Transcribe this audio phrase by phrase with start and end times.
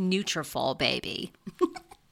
[0.00, 1.32] "Nutrafol, baby."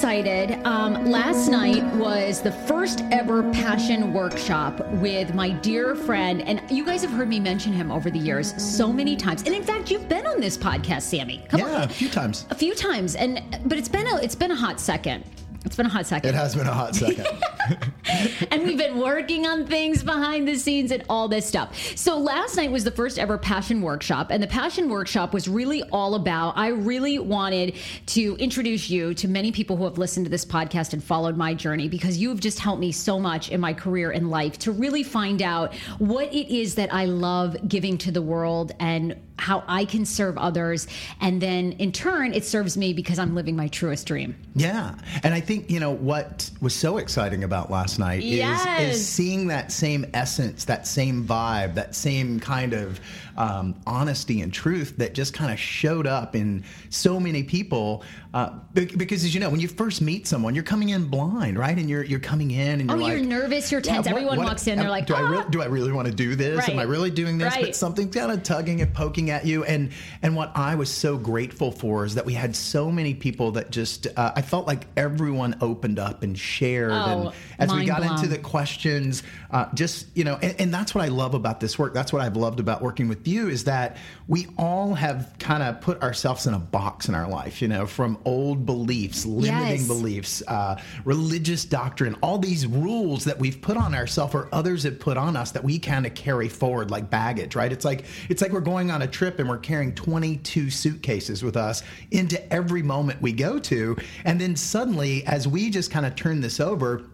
[0.00, 0.66] Excited.
[0.66, 6.86] Um, last night was the first ever passion workshop with my dear friend, and you
[6.86, 9.42] guys have heard me mention him over the years so many times.
[9.42, 11.44] And in fact, you've been on this podcast, Sammy.
[11.50, 11.82] Come yeah, on.
[11.82, 12.46] a few times.
[12.48, 15.22] A few times, and but it's been a it's been a hot second.
[15.64, 16.30] It's been a hot second.
[16.30, 17.26] It has been a hot second.
[18.50, 21.76] and we've been working on things behind the scenes and all this stuff.
[21.96, 25.82] So last night was the first ever passion workshop, and the passion workshop was really
[25.84, 26.56] all about.
[26.56, 27.76] I really wanted
[28.06, 31.52] to introduce you to many people who have listened to this podcast and followed my
[31.52, 34.72] journey because you have just helped me so much in my career and life to
[34.72, 39.64] really find out what it is that I love giving to the world and how
[39.66, 40.86] I can serve others.
[41.20, 44.36] And then in turn, it serves me because I'm living my truest dream.
[44.54, 44.94] Yeah.
[45.22, 48.80] And I think, you know, what was so exciting about last night Yes.
[48.80, 53.00] is, is seeing that same essence, that same vibe, that same kind of
[53.36, 58.02] um, honesty and truth that just kind of showed up in so many people.
[58.32, 61.76] Uh, because, as you know, when you first meet someone, you're coming in blind, right?
[61.76, 64.06] And you're you're coming in and Oh, you're like, you're nervous, you're Yeah, tense.
[64.06, 66.06] what- Everyone what- walks in, they're like, do I "Ah." really, do I really want
[66.06, 66.68] to do this?
[66.68, 67.54] Am I really doing this?
[67.56, 67.64] Right.
[67.64, 69.64] But something's kind of tugging and poking at you.
[69.64, 69.90] And
[70.22, 73.70] and what I was so grateful for is that we had so many people that
[73.72, 76.92] just uh, I felt like everyone opened up and shared.
[76.92, 78.12] Oh, and as we got blown.
[78.12, 81.78] into the questions, uh, just you know, and, and that's what I love about this
[81.78, 81.94] work.
[81.94, 83.96] That's what I've loved about working with you is that
[84.28, 87.60] we all have kind of put ourselves in a box in our life.
[87.62, 89.86] You know, from old beliefs, limiting Yes.
[89.86, 94.98] beliefs, uh, religious doctrine, all these rules that we've put on ourselves or others have
[95.00, 97.72] put on us that we kind of carry forward like baggage, right?
[97.72, 101.56] It's like it's like we're going on a trip and we're carrying 22 suitcases with
[101.56, 106.16] us into every moment we go to, and then suddenly, as we just kind of
[106.16, 107.04] turn this over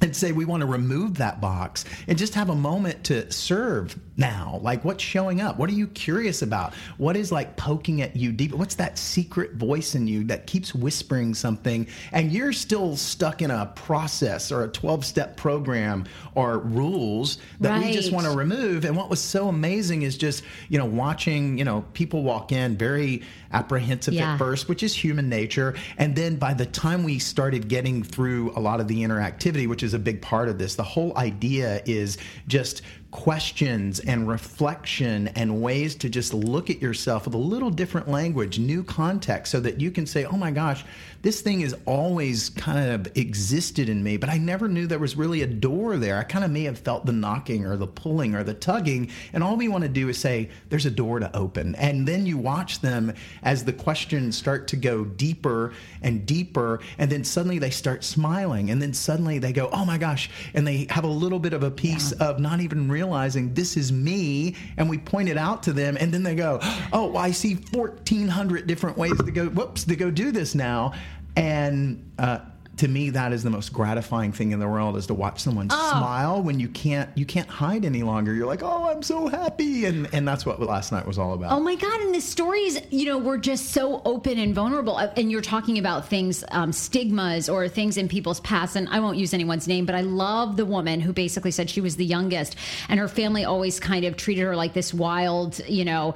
[0.00, 3.98] and say we want to remove that box and just have a moment to serve
[4.18, 4.58] now.
[4.62, 5.58] Like what's showing up?
[5.58, 6.74] What are you curious about?
[6.98, 8.52] What is like poking at you deep?
[8.52, 11.86] What's that secret voice in you that keeps whispering something?
[12.12, 16.04] And you're still stuck in a process or a 12 step program
[16.34, 17.86] or rules that right.
[17.86, 18.84] we just want to remove.
[18.84, 22.76] And what was so amazing is just you know watching you know people walk in
[22.76, 23.22] very
[23.52, 24.34] apprehensive yeah.
[24.34, 25.74] at first which is human nature.
[25.96, 29.84] And then by the time we started getting through a lot of the interactivity which
[29.84, 30.76] is is a big part of this.
[30.76, 37.24] The whole idea is just questions and reflection and ways to just look at yourself
[37.24, 40.84] with a little different language, new context, so that you can say, oh my gosh,
[41.22, 45.16] this thing has always kind of existed in me, but I never knew there was
[45.16, 46.16] really a door there.
[46.16, 49.10] I kind of may have felt the knocking or the pulling or the tugging.
[49.32, 51.74] And all we want to do is say, there's a door to open.
[51.74, 55.72] And then you watch them as the questions start to go deeper
[56.02, 56.80] and deeper.
[56.98, 58.70] And then suddenly they start smiling.
[58.70, 60.30] And then suddenly they go, oh my gosh.
[60.54, 62.28] And they have a little bit of a piece yeah.
[62.28, 64.56] of not even realizing this is me.
[64.76, 65.96] And we point it out to them.
[66.00, 66.58] And then they go,
[66.92, 70.92] oh, I see 1,400 different ways to go, whoops, to go do this now.
[71.36, 72.40] And uh,
[72.78, 75.68] to me, that is the most gratifying thing in the world is to watch someone
[75.70, 75.90] oh.
[75.90, 78.32] smile when you can't you can't hide any longer.
[78.32, 81.52] You're like, oh, I'm so happy, and and that's what last night was all about.
[81.52, 82.00] Oh my god!
[82.00, 84.96] And the stories, you know, were just so open and vulnerable.
[84.96, 88.76] Uh, and you're talking about things, um, stigmas or things in people's past.
[88.76, 91.80] And I won't use anyone's name, but I love the woman who basically said she
[91.80, 92.56] was the youngest,
[92.88, 96.14] and her family always kind of treated her like this wild, you know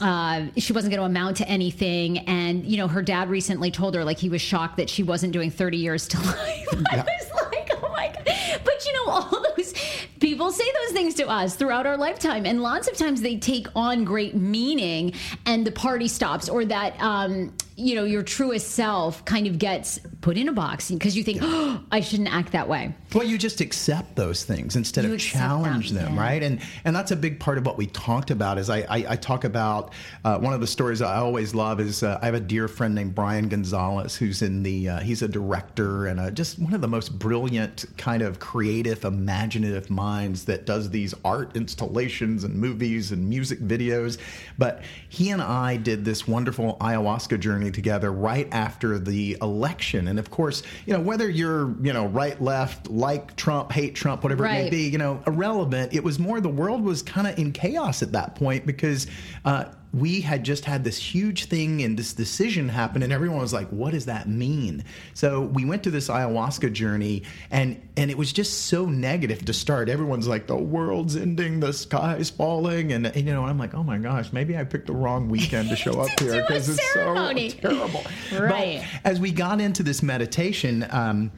[0.00, 2.18] uh, she wasn't going to amount to anything.
[2.20, 5.32] And, you know, her dad recently told her, like, he was shocked that she wasn't
[5.32, 6.68] doing 30 years to life.
[6.72, 6.78] Yeah.
[6.92, 8.60] I was like, oh my God.
[8.64, 9.74] But, you know, all those
[10.22, 12.46] people say those things to us throughout our lifetime.
[12.46, 15.14] And lots of times they take on great meaning
[15.46, 19.98] and the party stops or that, um, you know your truest self kind of gets
[20.20, 23.38] put in a box because you think oh, i shouldn't act that way well you
[23.38, 26.20] just accept those things instead you of challenge them, them yeah.
[26.20, 29.04] right and and that's a big part of what we talked about is i i,
[29.10, 29.92] I talk about
[30.24, 32.94] uh, one of the stories i always love is uh, i have a dear friend
[32.94, 36.82] named brian gonzalez who's in the uh, he's a director and a, just one of
[36.82, 40.11] the most brilliant kind of creative imaginative minds
[40.44, 44.18] that does these art installations and movies and music videos
[44.58, 50.08] but he and i did this wonderful ayahuasca journey journey together right after the election.
[50.08, 54.22] And of course, you know, whether you're, you know, right, left, like Trump, hate Trump,
[54.22, 54.60] whatever right.
[54.60, 55.92] it may be, you know, irrelevant.
[55.92, 59.06] It was more the world was kind of in chaos at that point because
[59.44, 63.52] uh, we had just had this huge thing and this decision happen and everyone was
[63.52, 64.84] like what does that mean?
[65.14, 69.52] So we went to this ayahuasca journey and and it was just so negative to
[69.52, 69.88] start.
[69.88, 73.82] Everyone's like the world's ending the sky's falling and, and you know i'm like oh
[73.82, 77.14] my gosh maybe i picked the wrong weekend to show up here because it's so
[77.60, 78.02] terrible.
[78.32, 78.84] Right.
[79.02, 81.30] But as we got into this meditation um,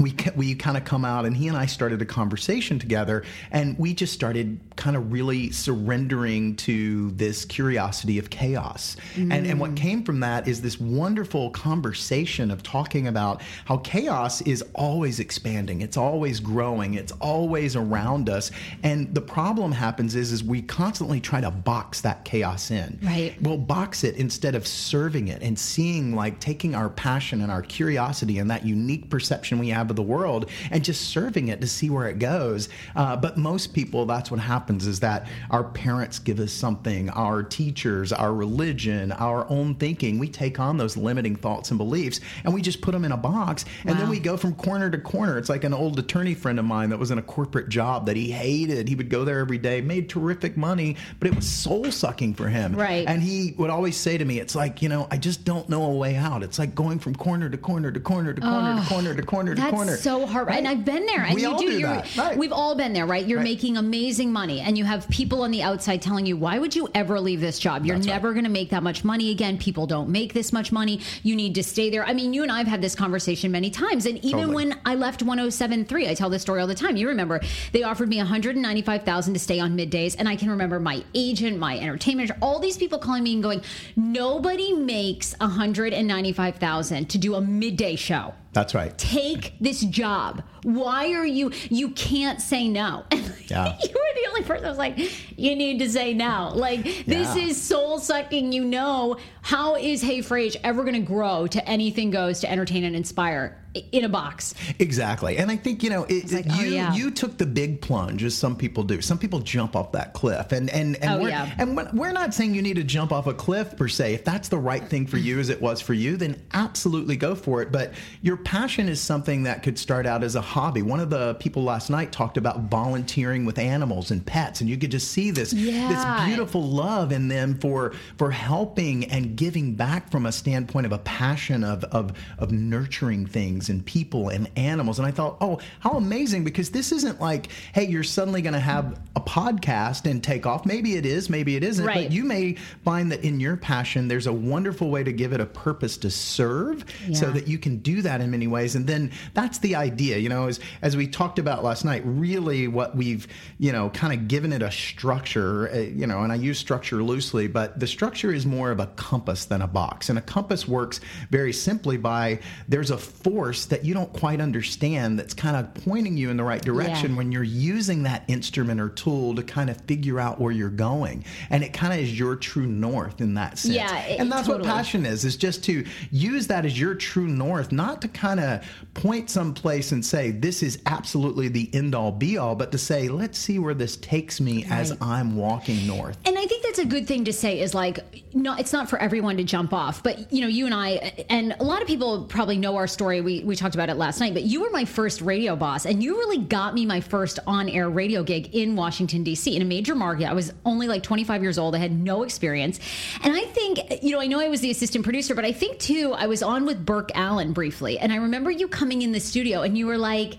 [0.00, 3.78] we we kind of come out and he and I started a conversation together and
[3.78, 8.96] we just started kind of really surrendering to this curiosity of chaos.
[9.14, 9.32] Mm.
[9.32, 14.40] and and what came from that is this wonderful conversation of talking about how chaos
[14.42, 18.50] is always expanding it's always growing it's always around us
[18.82, 22.98] and the problem happens is is we constantly try to box that chaos in.
[23.02, 23.34] Right.
[23.40, 27.62] We'll box it instead of serving it and seeing like taking our passion and our
[27.62, 31.66] curiosity and that unique perception we have of the world and just serving it to
[31.66, 32.68] see where it goes.
[32.96, 37.42] Uh, but most people, that's what happens is that our parents give us something, our
[37.42, 40.18] teachers, our religion, our own thinking.
[40.18, 43.16] We take on those limiting thoughts and beliefs and we just put them in a
[43.16, 43.64] box.
[43.84, 44.00] And wow.
[44.00, 45.36] then we go from corner to corner.
[45.36, 48.16] It's like an old attorney friend of mine that was in a corporate job that
[48.16, 48.88] he hated.
[48.88, 52.48] He would go there every day, made terrific money, but it was soul sucking for
[52.48, 52.74] him.
[52.74, 53.06] Right.
[53.06, 55.84] And he would always say to me, it's like, you know, I just don't know
[55.84, 56.42] a way out.
[56.42, 59.22] It's like going from corner to corner to corner to corner oh, to corner to
[59.22, 59.79] corner to corner corner.
[59.88, 60.48] So hard.
[60.48, 60.58] Right?
[60.58, 61.22] And I've been there.
[61.24, 61.70] And we you all do.
[61.70, 62.16] do that.
[62.16, 62.36] Right.
[62.36, 63.26] We've all been there, right?
[63.26, 63.44] You're right.
[63.44, 66.88] making amazing money, and you have people on the outside telling you, "Why would you
[66.94, 67.84] ever leave this job?
[67.84, 68.34] You're That's never right.
[68.34, 69.58] going to make that much money again.
[69.58, 71.00] People don't make this much money.
[71.22, 73.70] You need to stay there." I mean, you and I have had this conversation many
[73.70, 74.54] times, and even totally.
[74.54, 76.96] when I left 107.3, I tell this story all the time.
[76.96, 77.40] You remember
[77.72, 81.78] they offered me 195,000 to stay on middays, and I can remember my agent, my
[81.78, 83.62] entertainment, all these people calling me and going,
[83.96, 88.96] "Nobody makes 195,000 to do a midday show." That's right.
[88.98, 90.42] Take this job.
[90.62, 91.52] Why are you?
[91.70, 93.04] You can't say no.
[93.50, 93.76] Yeah.
[93.82, 94.96] you were the only person that was like,
[95.36, 96.52] you need to say no.
[96.54, 97.36] Like this yeah.
[97.36, 98.52] is soul sucking.
[98.52, 102.84] You know, how is Hey Frage ever going to grow to anything goes to entertain
[102.84, 103.60] and inspire?
[103.92, 104.54] in a box.
[104.78, 105.38] Exactly.
[105.38, 106.92] And I think, you know, it, like, oh, you yeah.
[106.92, 109.00] you took the big plunge as some people do.
[109.00, 110.52] Some people jump off that cliff.
[110.52, 111.54] And and and, oh, we're, yeah.
[111.58, 114.14] and we're not saying you need to jump off a cliff per se.
[114.14, 117.34] If that's the right thing for you as it was for you, then absolutely go
[117.34, 117.70] for it.
[117.70, 120.82] But your passion is something that could start out as a hobby.
[120.82, 124.76] One of the people last night talked about volunteering with animals and pets, and you
[124.76, 125.88] could just see this Yeah.
[125.88, 130.92] this beautiful love in them for for helping and giving back from a standpoint of
[130.92, 134.98] a passion of of of nurturing things and people and animals.
[134.98, 136.44] And I thought, oh, how amazing!
[136.44, 140.66] Because this isn't like, hey, you're suddenly going to have a podcast and take off.
[140.66, 141.84] Maybe it is, maybe it isn't.
[141.86, 142.04] Right.
[142.08, 145.40] But you may find that in your passion, there's a wonderful way to give it
[145.40, 148.74] a purpose to serve, so that you can do that in many ways.
[148.74, 152.02] And then that's the idea, you know, as as we talked about last night.
[152.04, 153.26] Really, what we've
[153.58, 157.02] you know kind of given it a structure, uh, you know, and I use structure
[157.02, 160.08] loosely, but the structure is more of a compass than a box.
[160.08, 165.18] And a compass works very simply by there's a force that you don't quite understand
[165.18, 167.16] that's kind of pointing you in the right direction Yeah.
[167.16, 171.24] when you're using that instrument or tool to kind of figure out where you're going.
[171.50, 173.74] And it kind of is your true north in that sense.
[173.74, 174.66] Yeah, it- and that's totally.
[174.68, 178.40] what passion is, is just to use that as your true north, not to kind
[178.40, 182.78] of point someplace and say, this is absolutely the end all be all, but to
[182.78, 186.18] say, let's see where this takes me as I'm walking north.
[186.24, 187.98] And I think that's a good thing to say is like,
[188.32, 190.04] no, it's not for everyone to jump off.
[190.04, 193.20] But, you know, you and I, and a lot of people probably know our story.
[193.20, 196.00] We, we talked about it last night, but you were my first radio boss and
[196.00, 199.56] you really got me my first on air radio gig in Washington, D.C.
[199.56, 200.28] in a major market.
[200.28, 201.74] I was only like 25 years old.
[201.74, 202.78] I had no experience.
[203.24, 205.80] And I think, you know, I know I was the assistant producer, but I think
[205.80, 207.98] too, I was on with Burke Allen briefly.
[207.98, 210.38] And I remember you coming in the studio and you were like,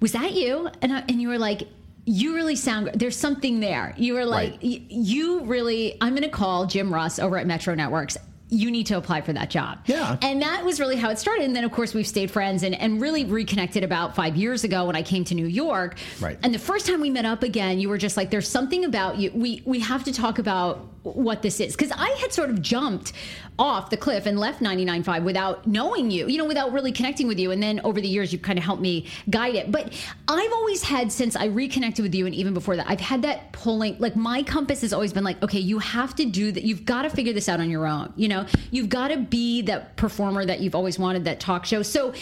[0.00, 0.70] was that you?
[0.80, 1.68] And, I, and you were like,
[2.08, 3.92] you really sound there's something there.
[3.96, 4.62] You were like Right.
[4.62, 8.16] y- you really i'm going to call jim russ over at metro networks.
[8.48, 9.80] You need to apply for that job.
[9.86, 10.16] Yeah.
[10.22, 11.44] and that was really how it started.
[11.46, 14.84] And then of course we've stayed friends and, and really reconnected about five years ago
[14.86, 15.98] when i came to new york.
[16.20, 16.38] Right.
[16.44, 19.18] and the first time we met up again you were just like there's something about
[19.18, 19.32] you.
[19.34, 21.74] We we have to talk about what this is.
[21.74, 23.12] Because i had sort of jumped
[23.58, 27.38] off the cliff and left 99.5 without knowing you you know without really connecting with
[27.38, 27.50] you.
[27.50, 29.70] And then over the years you've kind of helped me guide it.
[29.70, 29.92] But
[30.28, 33.52] i've always had since i reconnected with you and even before that i've had that
[33.52, 36.64] pulling like my compass has always been like okay you have to do that.
[36.64, 38.46] You've got to figure this out on your own you know?
[38.70, 41.82] You've got to be that performer that you've always wanted that talk show.
[41.82, 42.14] So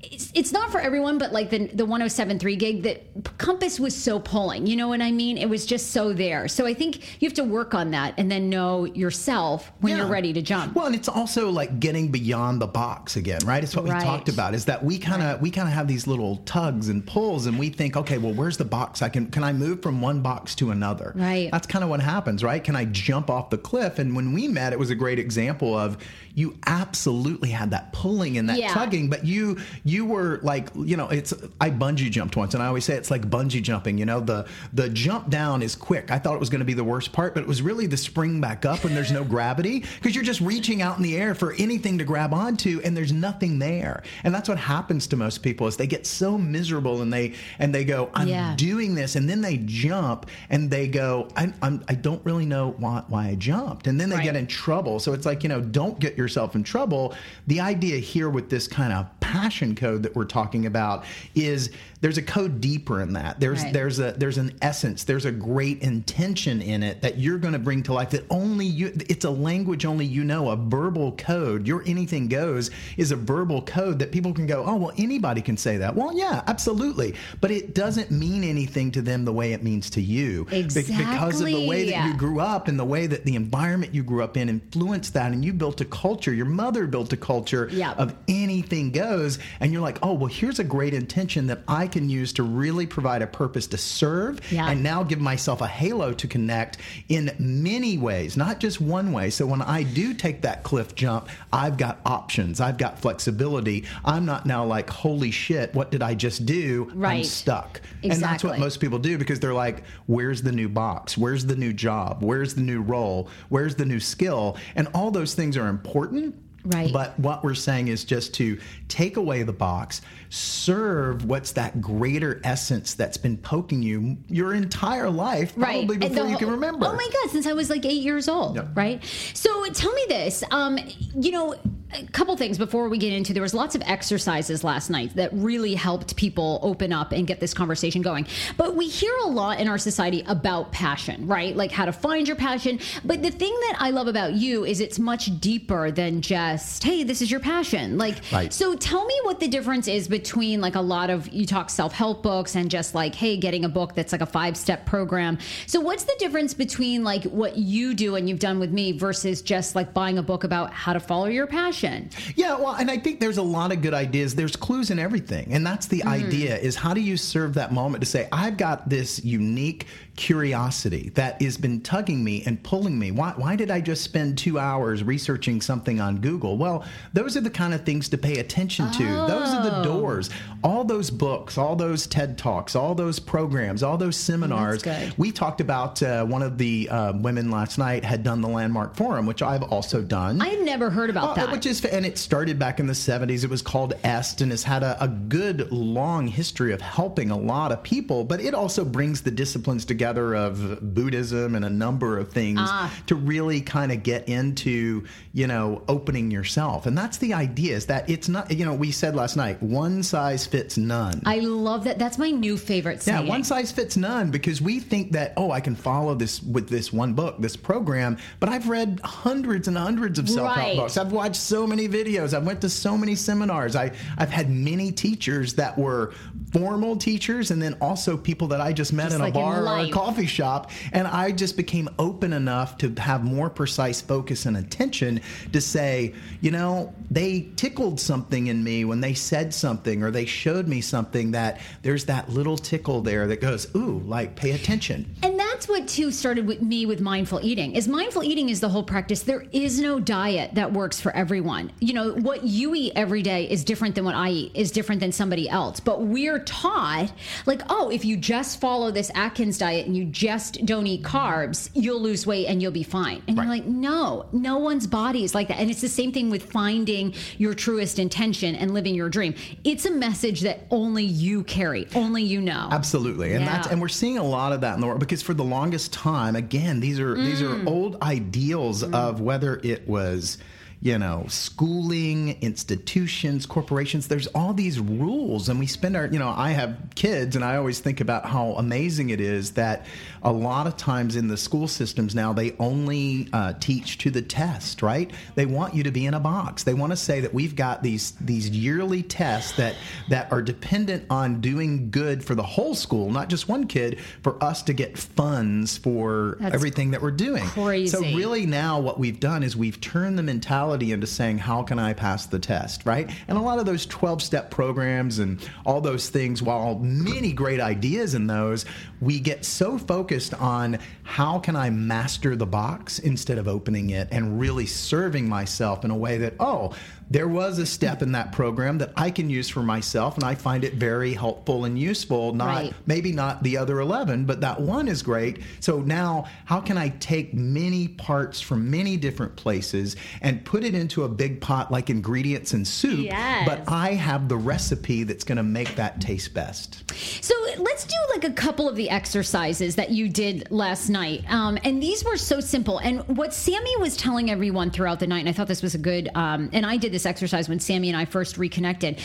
[0.00, 3.02] it's, it's not for everyone, but like the the 1073 gig, that
[3.36, 4.66] Compass was so pulling.
[4.66, 5.36] You know what I mean?
[5.36, 6.46] It was just so there.
[6.46, 9.98] So I think you have to work on that and then know yourself when Yeah.
[9.98, 10.76] you're ready to jump.
[10.76, 13.62] Well, and it's also like getting beyond the box again, right?
[13.64, 14.54] It's what we talked about.
[14.54, 17.58] Is that we kind of we kind of have these little tugs and pulls, and
[17.58, 19.02] we think, okay, well, where's the box?
[19.02, 21.12] I can can I move from one box to another?
[21.16, 21.50] Right.
[21.50, 22.62] That's kind of what happens, right?
[22.62, 23.98] Can I jump off the cliff?
[23.98, 25.98] And when we met, it was a great example of
[26.38, 28.72] you absolutely had that pulling and that Yeah.
[28.72, 32.66] tugging, but you you were like, you know, it's I bungee jumped once, and I
[32.66, 33.98] always say it's like bungee jumping.
[33.98, 36.10] You know, the the jump down is quick.
[36.10, 37.96] I thought it was going to be the worst part, but it was really the
[37.96, 41.34] spring back up when there's no gravity because you're just reaching out in the air
[41.34, 44.02] for anything to grab onto, and there's nothing there.
[44.22, 47.74] And that's what happens to most people is they get so miserable and they and
[47.74, 48.54] they go, I'm Yeah.
[48.56, 52.74] doing this, and then they jump and they go, I, I'm I don't really know
[52.78, 54.24] why why I jumped, and then they Right.
[54.24, 54.98] get in trouble.
[55.00, 57.14] So it's like you know, don't get yourself in trouble.
[57.46, 61.04] The idea here with this kind of passion code that we're talking about
[61.34, 61.70] is
[62.00, 63.40] there's a code deeper in that.
[63.40, 63.72] There's Right.
[63.72, 65.04] there's a there's an essence.
[65.04, 68.66] There's a great intention in it that you're going to bring to life that only
[68.66, 68.92] you.
[69.08, 70.50] It's a language only you know.
[70.50, 71.66] A verbal code.
[71.66, 74.64] Your anything goes is a verbal code that people can go.
[74.64, 75.96] Oh well, anybody can say that.
[75.96, 77.14] Well, yeah, absolutely.
[77.40, 80.44] But it doesn't mean anything to them the way it means to you.
[80.44, 83.94] Be- Because of the way that you grew up and the way that the environment
[83.94, 86.17] you grew up in influenced that, and you built a culture.
[86.26, 87.92] Your mother built a culture Yeah.
[87.92, 92.08] of anything goes, and you're like, oh well, here's a great intention that I can
[92.10, 94.68] use to really provide a purpose to serve, Yeah.
[94.68, 99.30] and now give myself a halo to connect in many ways, not just one way.
[99.30, 103.84] So when I do take that cliff jump, I've got options, I've got flexibility.
[104.04, 106.88] I'm not now like, holy shit, what did I just do?
[106.92, 107.26] I'm Right.
[107.26, 107.80] stuck.
[108.02, 111.16] And that's what most people do because they're like, where's the new box?
[111.18, 112.18] Where's the new job?
[112.22, 113.28] Where's the new role?
[113.48, 114.56] Where's the new skill?
[114.76, 116.47] And all those things are important important.
[116.64, 116.92] Right.
[116.92, 122.40] But what we're saying is just to take away the box, serve what's that greater
[122.44, 126.86] essence that's been poking you your entire life, probably before you can remember.
[126.86, 128.68] Oh my God, since I was like eight years old, Yep.
[128.74, 129.04] right?
[129.34, 130.42] So tell me this.
[130.50, 130.78] Um,
[131.14, 131.54] you know,
[131.94, 135.30] a couple things before we get into there was lots of exercises last night that
[135.32, 138.26] really helped people open up and get this conversation going.
[138.58, 141.56] But we hear a lot in our society about passion, right?
[141.56, 142.78] Like how to find your passion.
[143.04, 147.04] But the thing that I love about you is it's much deeper than just, hey,
[147.04, 147.98] this is your passion.
[147.98, 148.52] Like Right.
[148.52, 152.22] so tell me what the difference is between like a lot of you talk self-help
[152.22, 156.04] books and just like hey getting a book that's like a five-step program so what's
[156.04, 159.94] the difference between like what you do and you've done with me versus just like
[159.94, 162.10] buying a book about how to follow your passion passion.
[162.36, 164.34] Yeah, well, and I think there's a lot of good ideas.
[164.34, 165.52] There's clues in everything.
[165.52, 166.10] And that's the mm.
[166.10, 169.86] idea is how do you serve that moment to say, I've got this unique
[170.18, 173.12] curiosity that has been tugging me and pulling me.
[173.12, 176.58] Why, why did I just spend two hours researching something on Google?
[176.58, 179.04] Well, those are the kind of things to pay attention to.
[179.04, 179.28] Oh.
[179.28, 179.84] Those are the oh.
[179.84, 180.28] doors.
[180.64, 184.84] All those books, all those TED Talks, all those programs, all those seminars.
[185.16, 188.96] We talked about uh, one of the uh, women last night had done the Landmark
[188.96, 190.42] Forum, which I've also done.
[190.42, 191.52] I had never heard about uh, that.
[191.52, 193.44] Which is, and it started back in the 70s.
[193.44, 197.38] It was called EST and has had a, a good long history of helping a
[197.38, 201.70] lot of people, but it also brings the disciplines together together of Buddhism and a
[201.70, 202.92] number of things ah.
[203.06, 206.86] to really kind of get into, you know, opening yourself.
[206.86, 210.02] And that's the idea is that it's not, you know, we said last night, one
[210.02, 211.20] size fits none.
[211.26, 211.98] I love that.
[211.98, 213.26] That's my new favorite saying.
[213.26, 216.68] Yeah, one size fits none because we think that, oh, I can follow this with
[216.68, 220.76] this one book, this program, but I've read hundreds and hundreds of self-help right.
[220.76, 220.96] books.
[220.96, 222.32] I've watched so many videos.
[222.32, 223.76] I've went to so many seminars.
[223.76, 226.14] I, I've had many teachers that were
[226.52, 229.66] formal teachers and then also people that I just met just in like a bar
[229.66, 230.70] or a coffee shop.
[230.92, 235.20] And I just became open enough to have more precise focus and attention
[235.52, 240.24] to say, you know, they tickled something in me when they said something or they
[240.24, 245.12] showed me something that there's that little tickle there that goes, ooh, like pay attention.
[245.24, 247.74] And that's what too started with me with mindful eating.
[247.74, 249.22] Is mindful eating is the whole practice.
[249.22, 251.72] There is no diet that works for everyone.
[251.80, 255.00] You know, what you eat every day is different than what I eat, is different
[255.00, 255.80] than somebody else.
[255.80, 257.12] But we're taught
[257.46, 261.70] like, oh, if you just follow this Atkins diet and you just don't eat carbs,
[261.74, 263.22] you'll lose weight and you'll be fine.
[263.26, 263.44] And right.
[263.44, 265.58] you're like, no, no one's body is like that.
[265.58, 269.34] And it's the same thing with finding your truest intention and living your dream.
[269.64, 272.68] It's a message that only you carry, only you know.
[272.70, 273.32] Absolutely.
[273.32, 273.56] And yeah.
[273.56, 275.92] that's and we're seeing a lot of that in the world because for the longest
[275.92, 277.24] time, again, these are mm.
[277.24, 277.66] these are mm.
[277.66, 278.94] old ideals mm.
[278.94, 280.36] of whether it was
[280.80, 284.06] you know, schooling, institutions, corporations.
[284.06, 287.56] There's all these rules, and we spend our, you know, I have kids, and I
[287.56, 289.86] always think about how amazing it is that
[290.22, 294.22] a lot of times in the school systems now they only uh, teach to the
[294.22, 295.10] test, right?
[295.34, 296.62] They want you to be in a box.
[296.62, 299.74] They want to say that we've got these these yearly tests that
[300.08, 304.42] that are dependent on doing good for the whole school, not just one kid, for
[304.42, 307.44] us to get funds for That's everything that we're doing.
[307.44, 307.88] Crazy.
[307.88, 311.62] So really now what we've done is we've turned the mentality mentality into saying, how
[311.62, 313.10] can I pass the test, right?
[313.26, 317.58] And a lot of those 12 step programs and all those things, while many great
[317.58, 318.66] ideas in those,
[319.00, 324.08] we get so focused on how can I master the box instead of opening it
[324.10, 326.74] and really serving myself in a way that, oh,
[327.10, 330.34] there was a step in that program that I can use for myself, and I
[330.34, 332.34] find it very helpful and useful.
[332.34, 332.74] Not right.
[332.86, 335.40] maybe not the other eleven, but that one is great.
[335.60, 340.74] So now, how can I take many parts from many different places and put it
[340.74, 343.00] into a big pot like ingredients in soup?
[343.00, 343.48] Yes.
[343.48, 346.84] But I have the recipe that's going to make that taste best.
[347.24, 351.58] So let's do like a couple of the exercises that you did last night, um,
[351.64, 352.78] and these were so simple.
[352.78, 355.78] And what Sammy was telling everyone throughout the night, and I thought this was a
[355.78, 359.00] good, um, and I did this this exercise when Sammy and I first reconnected.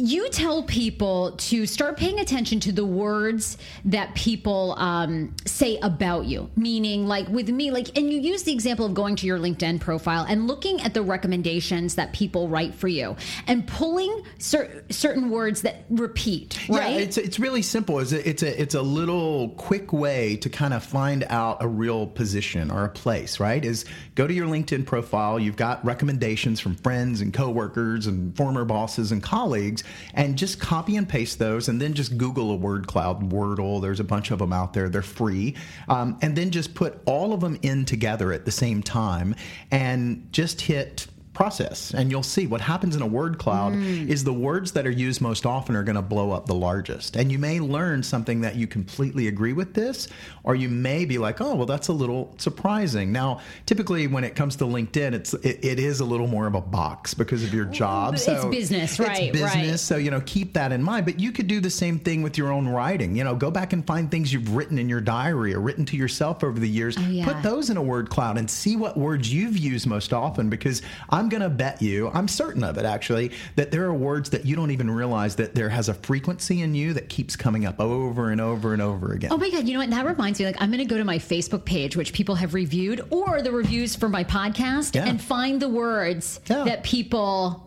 [0.00, 6.24] You tell people to start paying attention to the words that people um, say about
[6.24, 9.38] you, meaning, like with me, like, and you use the example of going to your
[9.38, 13.14] LinkedIn profile and looking at the recommendations that people write for you
[13.46, 16.58] and pulling cer- certain words that repeat.
[16.70, 16.94] Right?
[16.94, 17.98] Yeah, it's it's really simple.
[17.98, 21.68] It's a, it's a it's a little quick way to kind of find out a
[21.68, 23.38] real position or a place.
[23.38, 23.62] Right?
[23.62, 23.84] Is
[24.14, 25.38] go to your LinkedIn profile.
[25.38, 29.84] You've got recommendations from friends and coworkers and former bosses and colleagues,
[30.14, 33.80] and just copy and paste those, and then just Google a word cloud, Wordle.
[33.80, 34.88] There's a bunch of them out there.
[34.88, 35.56] They're free,
[35.88, 39.34] um, and then just put all of them in together at the same time,
[39.70, 41.06] and just hit
[41.40, 44.06] process and you'll see what happens in a word cloud mm.
[44.10, 47.16] is the words that are used most often are going to blow up the largest
[47.16, 50.06] and you may learn something that you completely agree with this
[50.44, 54.34] or you may be like oh well that's a little surprising now typically when it
[54.34, 57.54] comes to linkedin it's it, it is a little more of a box because of
[57.54, 59.80] your job so it's business right it's business right.
[59.80, 62.36] so you know keep that in mind but you could do the same thing with
[62.36, 65.54] your own writing you know go back and find things you've written in your diary
[65.54, 67.24] or written to yourself over the years oh, yeah.
[67.24, 70.82] put those in a word cloud and see what words you've used most often because
[71.08, 74.44] i'm going to bet you, I'm certain of it actually, that there are words that
[74.44, 77.80] you don't even realize that there has a frequency in you that keeps coming up
[77.80, 79.32] over and over and over again.
[79.32, 79.66] Oh my God.
[79.66, 79.90] You know what?
[79.90, 82.54] That reminds me, like, I'm going to go to my Facebook page, which people have
[82.54, 85.06] reviewed, or the reviews for my podcast, yeah.
[85.06, 86.64] and find the words yeah.
[86.64, 87.66] that people.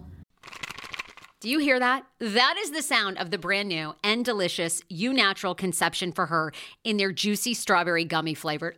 [1.39, 2.06] Do you hear that?
[2.19, 6.54] That is the sound of the brand new and delicious Eu Natural Conception for Her
[6.86, 8.78] in their juicy strawberry gummy flavored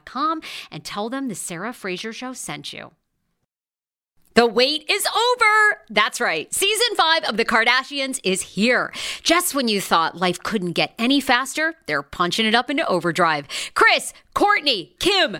[0.71, 2.91] and tell them the Sarah Fraser Show sent you.
[4.33, 5.81] The wait is over.
[5.89, 6.53] That's right.
[6.53, 8.93] Season five of The Kardashians is here.
[9.23, 13.45] Just when you thought life couldn't get any faster, they're punching it up into overdrive.
[13.73, 15.39] Kris, Kourtney, Kim,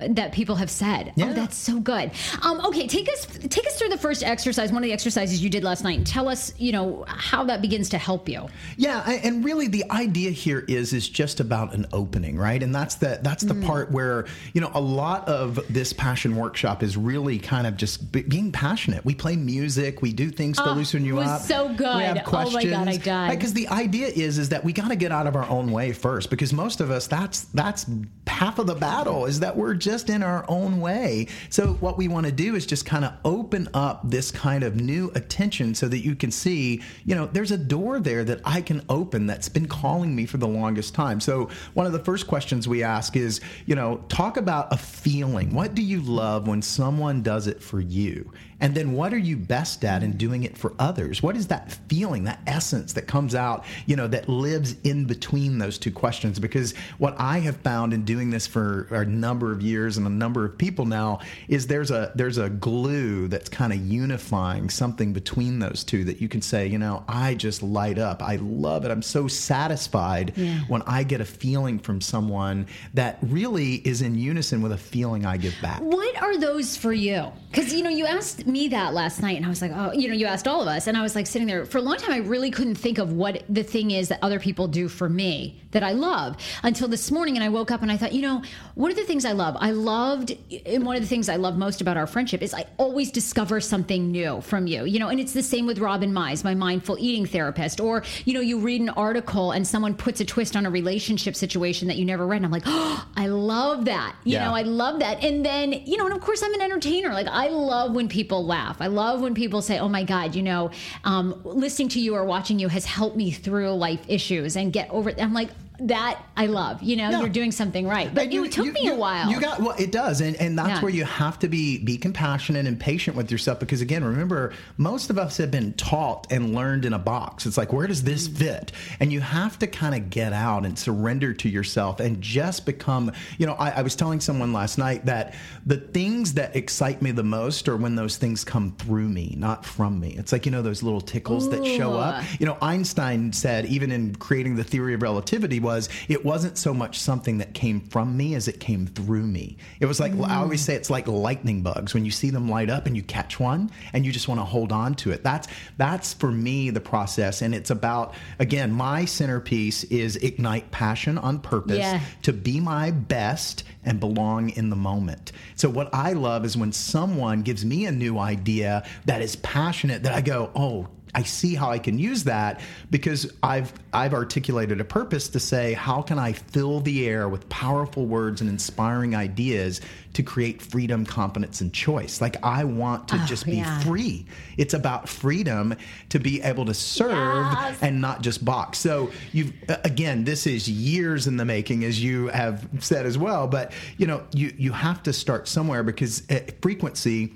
[0.00, 1.08] that people have said.
[1.08, 1.30] Oh, yeah.
[1.30, 2.10] Oh, that's so good.
[2.42, 4.70] Um, okay, take us take us through the first exercise.
[4.72, 5.96] One of the exercises you did last night.
[5.96, 8.46] And tell us, you know, how that begins to help you.
[8.76, 12.62] Yeah, and really the idea here is is just about an opening, right?
[12.62, 13.66] And that's the that's the mm.
[13.66, 18.12] part where you know a lot of this passion workshop is really kind of just
[18.12, 19.04] b- being passionate.
[19.04, 21.40] We play music, we do things to oh, loosen you up.
[21.40, 21.96] So good.
[21.96, 22.64] We have questions.
[22.66, 23.30] Oh my god, I died.
[23.30, 23.66] Because right?
[23.66, 26.28] the idea is is that we got to get out of our own way first,
[26.28, 27.86] because most of us that's that's
[28.26, 31.28] half of the battle is that we're just in our own way.
[31.48, 34.74] So, what we want to do is just kind of open up this kind of
[34.74, 38.62] new attention so that you can see, you know, there's a door there that I
[38.62, 41.20] can open that's been calling me for the longest time.
[41.20, 45.54] So, one of the first questions we ask is, you know, talk about a feeling.
[45.54, 48.32] What do you love when someone does it for you?
[48.60, 51.22] And then what are you best at in doing it for others?
[51.22, 55.58] What is that feeling, that essence that comes out, you know, that lives in between
[55.58, 56.38] those two questions?
[56.38, 60.10] Because what I have found in doing this for a number of years and a
[60.10, 65.12] number of people now is there's a there's a glue that's kind of unifying something
[65.12, 68.22] between those two that you can say, you know, I just light up.
[68.22, 68.90] I love it.
[68.90, 70.60] I'm so satisfied yeah.
[70.68, 75.26] when I get a feeling from someone that really is in unison with a feeling
[75.26, 75.80] I give back.
[75.80, 77.32] What are those for you?
[77.50, 80.08] Because you know, you asked me that last night, and I was like, oh, you
[80.08, 81.96] know, you asked all of us, and I was like sitting there for a long
[81.96, 82.12] time.
[82.12, 85.60] I really couldn't think of what the thing is that other people do for me
[85.72, 87.36] that I love until this morning.
[87.36, 88.42] And I woke up and I thought, you know,
[88.76, 89.56] what are the things I love?
[89.60, 92.64] I loved, and one of the things I love most about our friendship is I
[92.78, 96.44] always discover something new from you, you know, and it's the same with Robin Mize,
[96.44, 97.80] my mindful eating therapist.
[97.80, 101.36] Or, you know, you read an article and someone puts a twist on a relationship
[101.36, 102.36] situation that you never read.
[102.38, 104.16] And I'm like, oh, I love that.
[104.24, 104.46] You yeah.
[104.46, 105.22] know, I love that.
[105.22, 107.12] And then, you know, and of course I'm an entertainer.
[107.12, 108.76] Like I love when people laugh.
[108.80, 110.70] I love when people say, oh my God, you know,
[111.04, 114.90] um, listening to you or watching you has helped me through life issues and get
[114.90, 115.20] over it.
[115.20, 116.82] I'm like, that I love.
[116.82, 118.14] You know, you're doing something right.
[118.14, 119.30] But you, it took you, me you, a while.
[119.30, 120.80] You got well, it does, and and that's yeah.
[120.80, 125.10] where you have to be be compassionate and patient with yourself because again, remember, most
[125.10, 127.46] of us have been taught and learned in a box.
[127.46, 128.36] It's like, where does this mm.
[128.36, 128.72] fit?
[129.00, 133.12] And you have to kind of get out and surrender to yourself and just become.
[133.38, 135.34] You know, I, I was telling someone last night that
[135.64, 139.64] the things that excite me the most are when those things come through me, not
[139.64, 140.14] from me.
[140.16, 141.50] It's like you know those little tickles Ooh.
[141.50, 142.24] that show up.
[142.38, 146.72] You know, Einstein said even in creating the theory of relativity was it wasn't so
[146.72, 149.56] much something that came from me as it came through me.
[149.80, 150.26] It was like mm.
[150.26, 153.02] I always say it's like lightning bugs when you see them light up and you
[153.02, 155.24] catch one and you just want to hold on to it.
[155.24, 161.18] That's that's for me the process and it's about again my centerpiece is ignite passion
[161.18, 162.00] on purpose yeah.
[162.22, 165.32] to be my best and belong in the moment.
[165.56, 170.04] So what I love is when someone gives me a new idea that is passionate
[170.04, 174.82] that I go, "Oh, I see how I can use that because I've I've articulated
[174.82, 179.16] a purpose to say how can I fill the air with powerful words and inspiring
[179.16, 179.80] ideas
[180.12, 182.20] to create freedom, competence, and choice.
[182.20, 183.80] Like I want to oh, just be yeah.
[183.80, 184.26] free.
[184.58, 185.74] It's about freedom
[186.10, 187.78] to be able to serve yes.
[187.80, 188.78] and not just box.
[188.78, 193.46] So you again, this is years in the making, as you have said as well.
[193.46, 197.32] But you know, you you have to start somewhere because eh, frequency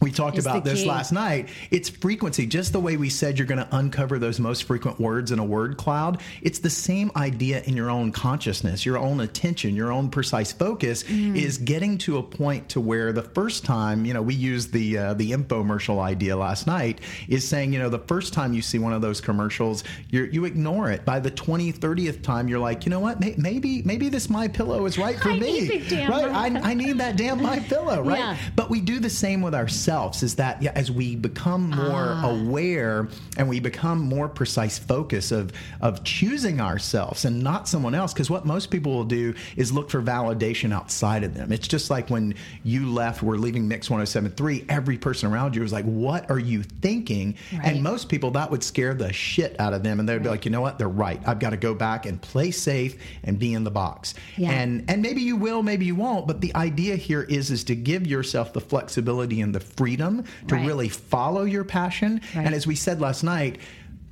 [0.00, 1.48] we talked about this last night.
[1.70, 5.32] It's frequency, just the way we said you're going to uncover those most frequent words
[5.32, 6.20] in a word cloud.
[6.40, 11.02] It's the same idea in your own consciousness, your own attention, your own precise focus
[11.04, 11.36] mm.
[11.36, 14.98] is getting to a point to where the first time, you know, we used the
[14.98, 18.78] uh, the infomercial idea last night is saying, you know, the first time you see
[18.78, 21.04] one of those commercials, you you ignore it.
[21.04, 23.20] By the 20th, 30th time, you're like, you know what?
[23.38, 26.06] Maybe maybe this my pillow is right for I me.
[26.06, 26.28] right?
[26.28, 28.18] I, I, need that damn my pillow, right?
[28.18, 28.36] Yeah.
[28.54, 32.14] But we do the same with ourselves ourselves is that yeah, as we become more
[32.16, 32.30] ah.
[32.30, 38.12] aware and we become more precise focus of of choosing ourselves and not someone else
[38.12, 41.90] because what most people will do is look for validation outside of them it's just
[41.90, 46.30] like when you left we're leaving mix 1073 every person around you was like what
[46.30, 47.64] are you thinking right.
[47.64, 50.22] and most people that would scare the shit out of them and they'd right.
[50.22, 52.96] be like you know what they're right i've got to go back and play safe
[53.24, 54.50] and be in the box yeah.
[54.50, 57.74] and and maybe you will maybe you won't but the idea here is is to
[57.74, 60.66] give yourself the flexibility and the freedom to right.
[60.66, 62.20] really follow your passion.
[62.34, 62.46] Right.
[62.46, 63.58] And as we said last night,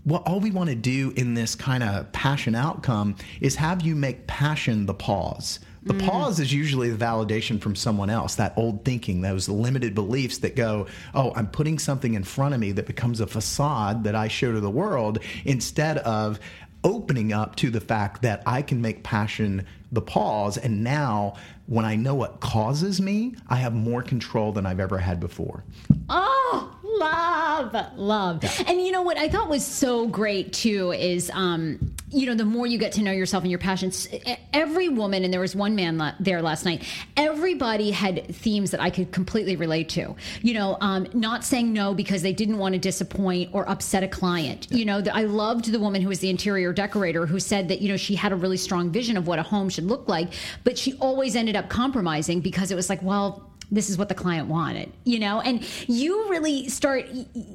[0.05, 3.97] what all we want to do in this kind of passion outcome is have you
[3.97, 5.59] make passion the pause.
[5.83, 6.07] The mm.
[6.07, 10.55] pause is usually the validation from someone else, that old thinking, those limited beliefs that
[10.57, 14.29] go, oh, I'm putting something in front of me that becomes a facade that I
[14.29, 16.41] show to the world instead of
[16.87, 20.57] opening up to the fact that I can make passion the pause.
[20.57, 21.35] And now,
[21.67, 25.65] when I know what causes me, I have more control than I've ever had before.
[26.09, 28.45] Oh, love, love.
[28.45, 28.51] Yeah.
[28.69, 32.45] And you know what I thought was so great too is, um, you know, the
[32.45, 34.09] more you get to know yourself and your passions,
[34.53, 36.85] every woman, and there was one man la- there last night,
[37.17, 40.15] everybody had themes that I could completely relate to.
[40.43, 44.09] You know, um, not saying no because they didn't want to disappoint or upset a
[44.09, 44.69] client.
[44.71, 44.79] Yeah.
[44.79, 47.89] You know, I loved the woman who was the interior decorator who said that, you
[47.89, 50.33] know, she had a really strong vision of what a home should look like,
[50.65, 54.15] but she always ended up compromising because it was like, well, this is what the
[54.15, 55.41] client wanted, you know?
[55.41, 57.07] And you really start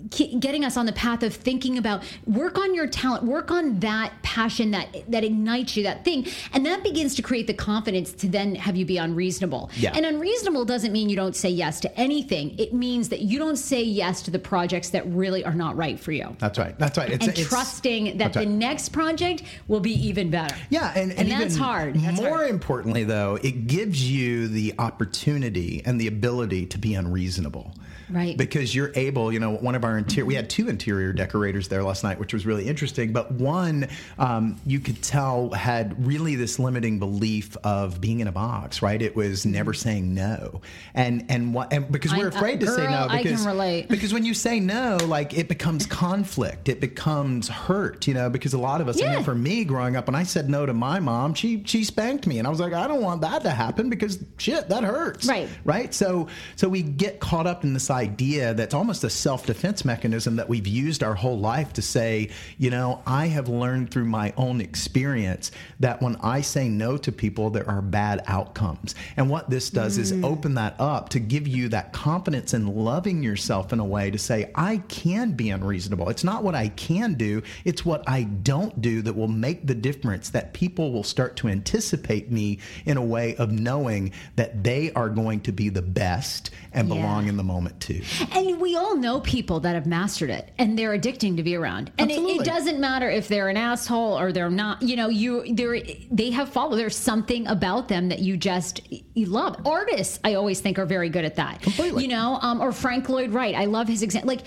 [0.09, 4.13] getting us on the path of thinking about work on your talent, work on that
[4.21, 6.27] passion that that ignites you, that thing.
[6.53, 9.69] And that begins to create the confidence to then have you be unreasonable.
[9.75, 9.93] Yeah.
[9.95, 12.57] And unreasonable doesn't mean you don't say yes to anything.
[12.59, 15.99] It means that you don't say yes to the projects that really are not right
[15.99, 16.35] for you.
[16.39, 16.77] That's right.
[16.77, 17.09] That's right.
[17.09, 18.47] It's, and it's, trusting that the right.
[18.47, 20.55] next project will be even better.
[20.69, 21.95] Yeah, and, and, and that's hard.
[21.95, 22.49] That's more hard.
[22.49, 27.75] importantly though, it gives you the opportunity and the ability to be unreasonable.
[28.11, 28.37] Right.
[28.37, 31.83] Because you're able, you know, one of our interior, we had two interior decorators there
[31.83, 33.13] last night, which was really interesting.
[33.13, 33.87] But one,
[34.19, 39.01] um, you could tell, had really this limiting belief of being in a box, right?
[39.01, 40.61] It was never saying no.
[40.93, 43.07] And, and what, and because we're I- afraid to say girl, no.
[43.09, 43.87] I can Because, relate.
[43.87, 48.53] because when you say no, like it becomes conflict, it becomes hurt, you know, because
[48.53, 49.13] a lot of us, I Yeah.
[49.13, 52.27] know for me growing up, when I said no to my mom, she, she spanked
[52.27, 52.37] me.
[52.39, 55.27] And I was like, I don't want that to happen because shit, that hurts.
[55.27, 55.47] Right.
[55.63, 55.93] Right.
[55.93, 60.35] So, so we get caught up in this idea that's almost a self defense mechanism
[60.37, 64.33] that we've used our whole life to say, you know, I have learned through my
[64.37, 68.95] own experience that when I say no to people, there are bad outcomes.
[69.17, 70.25] And what this does is mm.
[70.25, 74.17] open that up to give you that confidence in loving yourself in a way to
[74.17, 76.09] say, I can be unreasonable.
[76.09, 79.75] It's not what I can do, it's what I don't do that will make the
[79.75, 84.91] difference, that people will start to anticipate me in a way of knowing that they
[84.93, 86.95] are going to be the best and Yeah.
[86.95, 87.90] belong in the moment too.
[88.31, 91.91] And we all know people that have mastered it and they're addicting to be around.
[91.97, 95.53] And it, it doesn't matter if they're an asshole or they're not, you know, you
[95.53, 99.55] they're they have followed there's something about them that you just you love.
[99.65, 101.61] Artists I always think are very good at that.
[101.61, 102.03] Completely.
[102.03, 103.55] You know, um, or Frank Lloyd Wright.
[103.55, 104.29] I love his example.
[104.29, 104.45] Like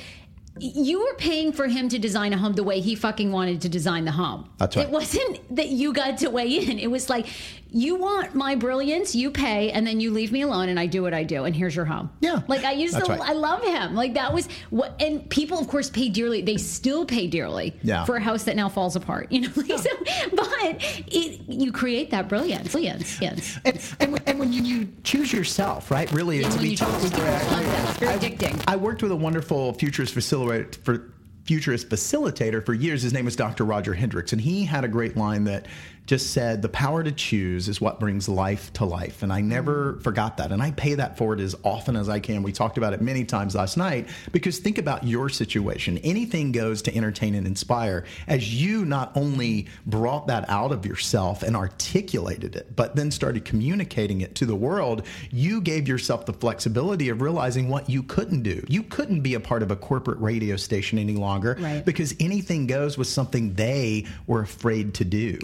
[0.60, 3.68] you were paying for him to design a home the way he fucking wanted to
[3.68, 4.48] design the home.
[4.58, 4.86] That's right.
[4.86, 6.78] It wasn't that you got to weigh in.
[6.78, 7.26] It was like,
[7.74, 11.02] you want my brilliance, you pay, and then you leave me alone, and I do
[11.02, 12.08] what I do, and here's your home.
[12.20, 12.40] Yeah.
[12.46, 13.20] Like I used to, right.
[13.20, 13.96] I love him.
[13.96, 16.40] Like that was what, and people, of course, pay dearly.
[16.40, 18.04] They still pay dearly Yeah.
[18.04, 19.30] for a house that now falls apart.
[19.34, 19.90] You know, like, so,
[20.32, 20.76] but
[21.08, 22.70] it, you create that brilliance.
[22.70, 23.20] Brilliance.
[23.20, 23.58] Yes.
[23.64, 26.10] And, and, when- and when you, you choose yourself, right?
[26.12, 27.92] Really, Yeah, to be you choose totally I.
[27.98, 28.62] Very addicting.
[28.68, 31.10] I worked with a wonderful futurist facilitator for
[31.44, 33.02] futurist facilitator for years.
[33.02, 33.64] His name was Dr.
[33.64, 35.66] Roger Hendricks, and he had a great line that
[36.06, 39.94] just said, "The power to choose is what brings life to life." And I never
[39.94, 40.02] mm.
[40.02, 42.42] forgot that, and I pay that forward as often as I can.
[42.42, 45.98] We talked about it many times last night because think about your situation.
[45.98, 48.04] Anything goes to entertain and inspire.
[48.26, 53.44] As you not only brought that out of yourself and articulated it, but then started
[53.44, 58.42] communicating it to the world, you gave yourself the flexibility of realizing what you couldn't
[58.42, 58.62] do.
[58.68, 61.84] You couldn't be a part of a corporate radio station any longer Right.
[61.84, 65.38] because anything goes was something they were afraid to do.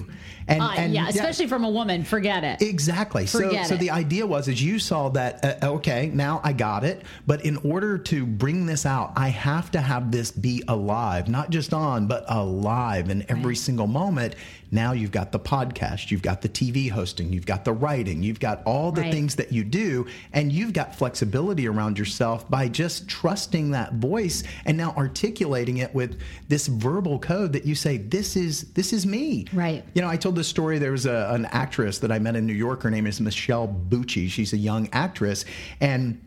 [0.51, 2.03] And, Uh, and yeah, especially from a woman.
[2.05, 2.61] Forget it.
[2.61, 3.25] Exactly.
[3.27, 3.81] So, Forget so it.
[3.81, 7.03] the idea was, is you saw that, uh, okay, now I got it.
[7.27, 11.51] But in order to bring this out, I have to have this be alive, not
[11.51, 14.35] just on, but alive in every single moment.
[14.73, 18.39] Now you've got the podcast, you've got the TV hosting, you've got the writing, you've
[18.39, 19.13] got all the Right.
[19.13, 24.45] things that you do, and you've got flexibility around yourself by just trusting that voice
[24.65, 29.05] and now articulating it with this verbal code that you say, "This is this is
[29.07, 29.85] me." Right.
[29.95, 30.79] You know, I told this story.
[30.79, 32.83] There was a, an actress that I met in New York.
[32.83, 34.31] Her name is Michelle Bucci.
[34.31, 35.45] She's a young actress,
[35.83, 36.19] and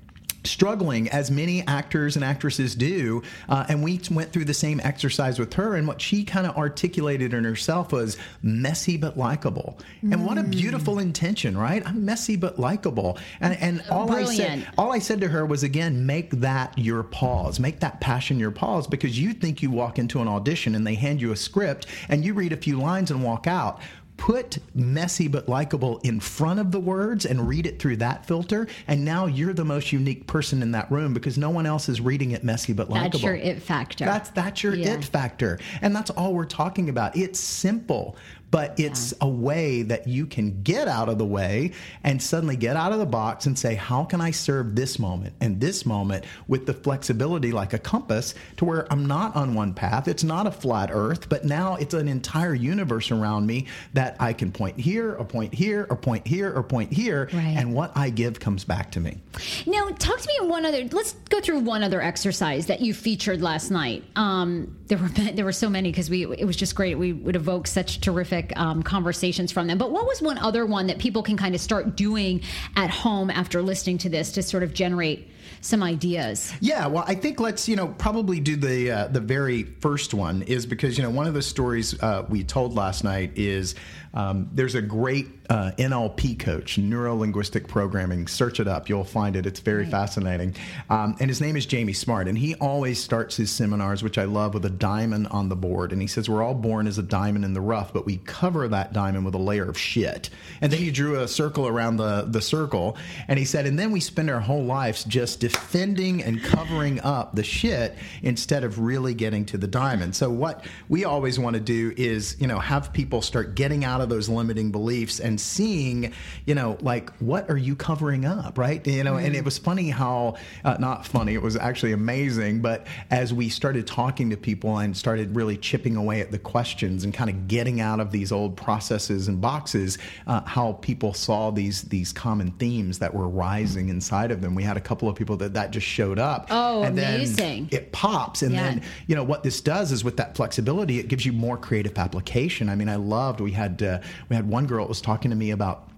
[0.46, 5.40] struggling as many actors and actresses do uh, and we went through the same exercise
[5.40, 10.26] with her and what she kind of articulated in herself was messy but likable and
[10.26, 14.92] what a beautiful intention right i'm messy but likable and, and all i said all
[14.92, 17.60] I said to her was again, make that your pause.
[17.60, 20.96] Make that passion your pause because you think you walk into an audition and they
[20.96, 23.82] hand you a script and you read a few lines and walk out.
[24.18, 28.68] Put messy but likable in front of the words and read it through that filter.
[28.88, 32.00] And now you're the most unique person in that room because no one else is
[32.00, 33.10] reading it messy but likable.
[33.20, 34.06] That's your it factor.
[34.06, 34.94] That's that's your Yeah.
[34.94, 35.60] it factor.
[35.82, 37.18] And that's all we're talking about.
[37.18, 38.16] It's simple,
[38.54, 41.72] but it's a way that you can get out of the way
[42.04, 45.34] and suddenly get out of the box and say, how can I serve this moment
[45.42, 49.74] and this moment with the flexibility like a compass to where I'm not on one
[49.74, 50.08] path.
[50.08, 54.34] It's not a flat earth, but now it's an entire universe around me that I
[54.34, 57.32] can point here or point here or point here or point here.
[57.34, 57.56] Right.
[57.58, 59.18] And what I give comes back to me.
[59.66, 60.88] Now, talk to me one other.
[60.92, 64.04] Let's go through one other exercise that you featured last night.
[64.16, 67.00] Um, there were there were so many because we it was just great.
[67.00, 69.78] We would evoke such terrific um, conversations from them.
[69.78, 72.42] But what was one other one that people can kind of start doing
[72.76, 75.30] at home after listening to this to sort of generate
[75.64, 76.54] some ideas?
[76.60, 80.42] Yeah, well, I think let's you know probably do the uh, the very first one
[80.44, 83.76] is because you know one of the stories uh, we told last night is
[84.14, 88.28] um, there's a great uh, NLP coach, neuro linguistic programming.
[88.28, 89.46] Search it up, you'll find it.
[89.46, 90.56] It's very fascinating,
[90.90, 94.26] um, and his name is Jamie Smart, and he always starts his seminars, which I
[94.26, 97.04] love, with a diamond on the board, and he says we're all born as a
[97.04, 100.30] diamond in the rough, but we cover that diamond with a layer of shit,
[100.62, 102.98] and then he drew a circle around the the circle,
[103.28, 107.36] and he said, and then we spend our whole lives just defending and covering up
[107.36, 110.16] the shit instead of really getting to the diamond.
[110.16, 114.02] So what we always want to do is, you know, have people start getting out
[114.02, 116.14] of those limiting beliefs and seeing,
[116.46, 118.86] you know, like what are you covering up, right?
[118.86, 119.26] You know, mm.
[119.26, 123.50] and it was funny how uh, not funny, it was actually amazing, but as we
[123.50, 127.48] started talking to people and started really chipping away at the questions and kind of
[127.48, 132.52] getting out of these old processes and boxes, uh, how people saw these these common
[132.52, 134.56] themes that were rising inside of them.
[134.56, 136.48] We had a couple of people that that just showed up.
[136.50, 137.70] Oh, and amazing!
[137.72, 138.64] it pops, and yeah.
[138.64, 141.98] then you know what this does is with that flexibility, it gives you more creative
[141.98, 142.70] application.
[142.70, 144.00] I mean, I loved we had uh,
[144.30, 145.90] we had one girl that was talking to me about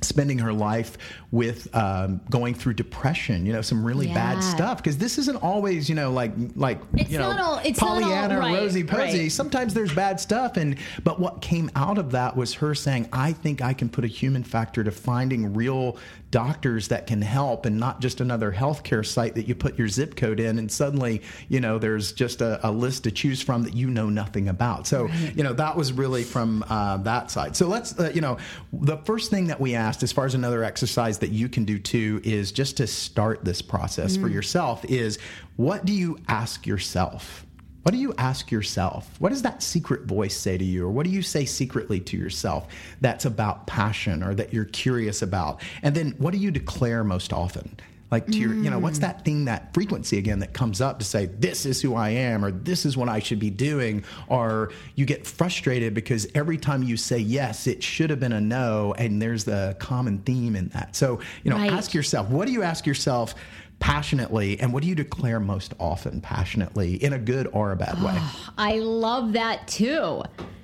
[0.00, 0.96] spending her life
[1.30, 4.14] with um, going through depression, you know, some really yeah.
[4.14, 4.78] bad stuff.
[4.78, 8.54] Because this isn't always, you know, like like it's you know, all, Pollyanna all, right,
[8.54, 9.22] rosy posy.
[9.22, 9.32] Right.
[9.32, 13.32] Sometimes there's bad stuff, and but what came out of that was her saying, "I
[13.32, 15.98] think I can put a human factor to finding real
[16.30, 20.14] doctors that can help, and not just another healthcare site that you put your zip
[20.14, 23.74] code in, and suddenly, you know, there's just a, a list to choose from that
[23.74, 25.36] you know nothing about." So, right.
[25.36, 27.56] you know, that was really from uh, that side.
[27.56, 28.38] So let's, uh, you know,
[28.72, 31.78] the first thing that we asked, as far as another exercise that you can do
[31.78, 34.22] too is just to start this process mm.
[34.22, 35.18] for yourself is
[35.56, 37.44] what do you ask yourself?
[37.82, 39.08] What do you ask yourself?
[39.18, 40.84] What does that secret voice say to you?
[40.84, 42.68] Or what do you say secretly to yourself
[43.00, 45.62] that's about passion or that you're curious about?
[45.82, 47.78] And then what do you declare most often?
[48.10, 49.02] Like to your you know what's mm.
[49.02, 52.44] that thing that frequency again that comes up to say this is who i am
[52.44, 56.82] or this is what i should be doing or you get frustrated because every time
[56.82, 60.68] you say yes it should have been a no and there's the common theme in
[60.68, 61.72] that so you know right.
[61.72, 63.34] ask yourself what do you ask yourself
[63.78, 68.02] passionately and what do you declare most often passionately in a good or a bad
[68.02, 68.18] way
[68.56, 70.22] i love that too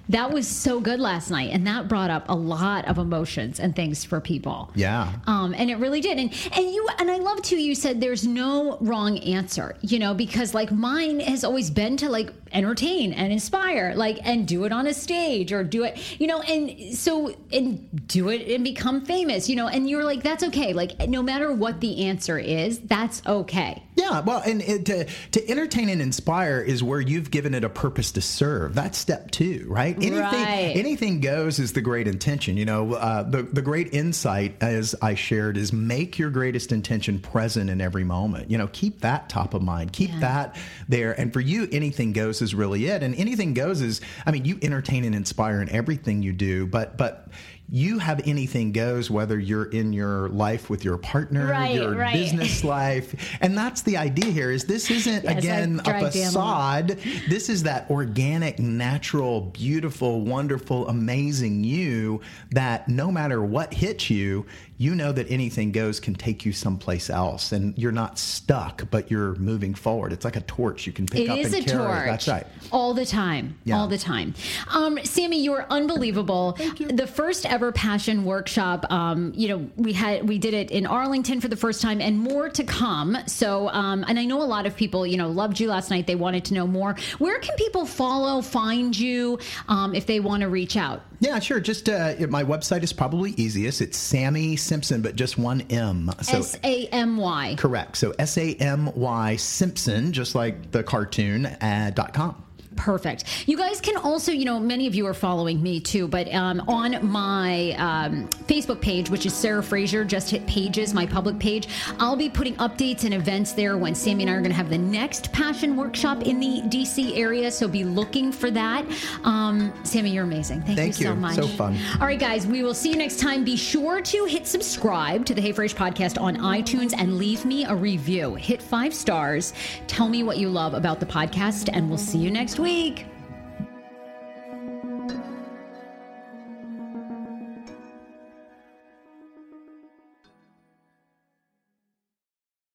[0.09, 3.75] that was so good last night and that brought up a lot of emotions and
[3.75, 4.71] things for people.
[4.75, 5.13] Yeah.
[5.27, 6.19] Um, and it really did.
[6.19, 10.15] And and you and i love too you said there's no wrong answer you know
[10.15, 14.73] because like mine has always been to like entertain and inspire like and do it
[14.73, 19.05] on a stage or do it you know and so and do it and become
[19.05, 20.73] famous you know and you're like that's okay.
[20.73, 25.51] Like no matter what the answer is that's okay yeah well and it, to to
[25.51, 29.65] entertain and inspire is where you've given it a purpose to serve that's step two
[29.69, 30.73] right anything right.
[30.77, 35.15] anything goes is the great intention you know uh, the the great insight as i
[35.15, 39.55] shared is make your greatest intention present in every moment you know keep that top
[39.55, 40.21] of mind keep yeah.
[40.21, 40.57] that
[40.89, 43.03] there and for you anything goes is really it.
[43.03, 46.97] And anything goes is, I mean, you entertain and inspire in everything you do, but
[46.97, 47.29] but
[47.69, 52.13] you have anything goes whether you're in your life with your partner right, your right.
[52.13, 53.15] business life.
[53.41, 56.99] And that's the idea here is this isn't yes, again a facade.
[57.29, 64.47] This is that organic natural beautiful wonderful amazing you that no matter what hits you
[64.77, 69.11] you know that anything goes can take you someplace else and you're not stuck but
[69.11, 70.13] you're moving forward.
[70.13, 71.63] It's like a torch you can pick it up and carry.
[71.63, 72.07] Torch.
[72.07, 72.47] that's right.
[72.73, 73.59] All the time.
[73.65, 73.79] Yeah.
[73.79, 74.35] all the time.
[74.73, 76.53] Um, sammy you're unbelievable.
[76.53, 76.89] Thank you.
[76.89, 81.41] the first ever passion workshop um, you know we had we did it in arlington
[81.41, 83.17] for the first time and more to come.
[83.27, 86.07] So um, and i know a lot of people you know loved you last night.
[86.07, 86.97] They wanted to know more.
[87.19, 91.61] Where can people follow find you um, if they want to reach out yeah, sure.
[91.61, 93.81] Just uh, my website is probably easiest.
[93.81, 96.11] It's Sammy Simpson, but just one M.
[96.23, 97.57] So S A M Y.
[97.59, 97.97] Correct.
[97.97, 101.47] So S A M Y Simpson, just like the cartoon.
[101.47, 102.43] Uh, dot com.
[102.77, 103.25] Perfect.
[103.49, 106.61] You guys can also, you know, many of you are following me too, but um,
[106.69, 111.69] on my um, Facebook page, which is Sarah Fraser, just hit pages, my public page,
[111.99, 114.71] I'll be putting updates and events there when Sammy and I are going to have
[114.71, 117.51] the next passion workshop in the DC area.
[117.51, 118.85] So be looking for that.
[119.25, 120.63] Um, Sammy, you're amazing.
[120.63, 121.37] Thank, Thank you, you so much.
[121.37, 121.79] So fun.
[122.01, 123.45] All right, guys, we will see you next time.
[123.45, 127.65] Be sure to hit subscribe to the Hey Fraser podcast on iTunes and leave me
[127.65, 128.35] a review.
[128.35, 129.53] Hit five stars.
[129.87, 133.14] Tell me what you love about the podcast, and we'll see you next week week.